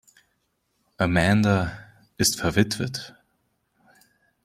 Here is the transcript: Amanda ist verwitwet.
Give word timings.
Amanda 0.97 1.87
ist 2.17 2.39
verwitwet. 2.39 3.13